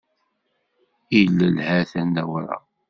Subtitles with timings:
[1.19, 2.63] Ilel ha-t-an d awraɣ.